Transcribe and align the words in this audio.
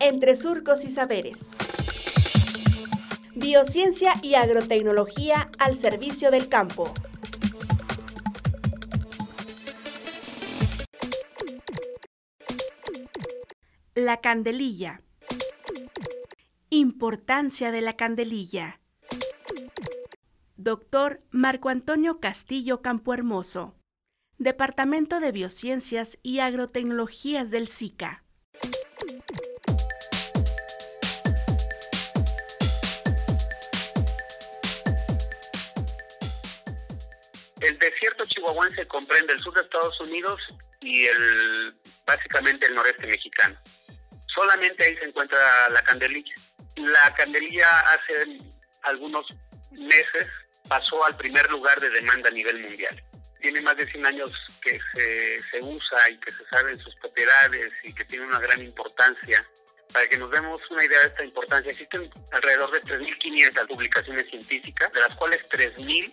entre 0.00 0.36
surcos 0.36 0.84
y 0.84 0.90
saberes. 0.90 1.48
Biociencia 3.34 4.14
y 4.22 4.34
agrotecnología 4.34 5.50
al 5.58 5.76
servicio 5.76 6.30
del 6.30 6.48
campo. 6.48 6.92
La 13.94 14.20
candelilla. 14.20 15.00
Importancia 16.70 17.72
de 17.72 17.80
la 17.80 17.96
candelilla. 17.96 18.80
Doctor 20.56 21.22
Marco 21.30 21.68
Antonio 21.68 22.20
Castillo 22.20 22.82
Campohermoso. 22.82 23.74
Departamento 24.38 25.20
de 25.20 25.32
Biociencias 25.32 26.18
y 26.22 26.40
Agrotecnologías 26.40 27.50
del 27.50 27.68
SICA. 27.68 28.25
El 37.60 37.78
desierto 37.78 38.24
chihuahuense 38.24 38.86
comprende 38.86 39.32
el 39.32 39.40
sur 39.40 39.54
de 39.54 39.62
Estados 39.62 39.98
Unidos 40.00 40.40
y 40.80 41.06
el 41.06 41.74
básicamente 42.04 42.66
el 42.66 42.74
noreste 42.74 43.06
mexicano. 43.06 43.56
Solamente 44.34 44.84
ahí 44.84 44.96
se 44.96 45.06
encuentra 45.06 45.68
la 45.70 45.82
candelilla. 45.82 46.34
La 46.76 47.14
candelilla 47.14 47.80
hace 47.80 48.38
algunos 48.82 49.26
meses 49.70 50.26
pasó 50.68 51.04
al 51.04 51.16
primer 51.16 51.48
lugar 51.50 51.80
de 51.80 51.88
demanda 51.90 52.28
a 52.28 52.32
nivel 52.32 52.60
mundial. 52.60 53.02
Tiene 53.40 53.60
más 53.62 53.76
de 53.76 53.90
100 53.90 54.06
años 54.06 54.30
que 54.60 54.78
se, 54.92 55.38
se 55.38 55.58
usa 55.62 56.10
y 56.10 56.18
que 56.18 56.30
se 56.30 56.44
saben 56.46 56.78
sus 56.78 56.94
propiedades 56.96 57.72
y 57.84 57.94
que 57.94 58.04
tiene 58.04 58.26
una 58.26 58.40
gran 58.40 58.60
importancia. 58.60 59.44
Para 59.92 60.08
que 60.08 60.18
nos 60.18 60.30
demos 60.30 60.60
una 60.70 60.84
idea 60.84 61.00
de 61.00 61.06
esta 61.06 61.24
importancia, 61.24 61.70
existen 61.70 62.10
alrededor 62.32 62.70
de 62.72 62.82
3.500 62.82 63.66
publicaciones 63.68 64.28
científicas, 64.28 64.92
de 64.92 65.00
las 65.00 65.14
cuales 65.14 65.48
3.000 65.48 66.12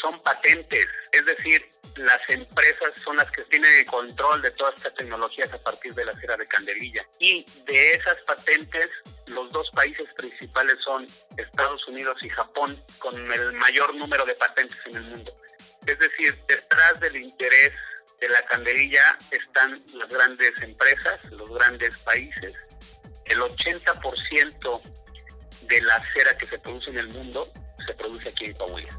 son 0.00 0.20
patentes, 0.22 0.86
es 1.12 1.24
decir, 1.24 1.68
las 1.96 2.20
empresas 2.28 2.90
son 3.02 3.16
las 3.16 3.30
que 3.32 3.42
tienen 3.44 3.72
el 3.74 3.84
control 3.84 4.40
de 4.42 4.50
todas 4.52 4.74
estas 4.76 4.94
tecnologías 4.94 5.52
a 5.52 5.58
partir 5.58 5.92
de 5.94 6.04
la 6.04 6.14
cera 6.14 6.36
de 6.36 6.46
candelilla. 6.46 7.04
Y 7.18 7.44
de 7.66 7.94
esas 7.94 8.16
patentes, 8.26 8.88
los 9.28 9.50
dos 9.50 9.68
países 9.72 10.10
principales 10.12 10.78
son 10.84 11.06
Estados 11.36 11.86
Unidos 11.88 12.16
y 12.22 12.28
Japón, 12.28 12.76
con 12.98 13.32
el 13.32 13.52
mayor 13.54 13.94
número 13.94 14.24
de 14.24 14.34
patentes 14.34 14.78
en 14.86 14.96
el 14.96 15.02
mundo. 15.02 15.36
Es 15.86 15.98
decir, 15.98 16.34
detrás 16.46 17.00
del 17.00 17.16
interés 17.16 17.76
de 18.20 18.28
la 18.28 18.42
candelilla 18.42 19.18
están 19.30 19.74
las 19.94 20.08
grandes 20.08 20.52
empresas, 20.62 21.18
los 21.32 21.50
grandes 21.50 21.98
países. 21.98 22.52
El 23.24 23.40
80% 23.40 24.82
de 25.62 25.82
la 25.82 26.04
cera 26.12 26.36
que 26.36 26.46
se 26.46 26.58
produce 26.58 26.90
en 26.90 26.98
el 26.98 27.08
mundo 27.08 27.50
se 27.86 27.94
produce 27.94 28.28
aquí 28.28 28.46
en 28.46 28.54
Coahuila. 28.54 28.98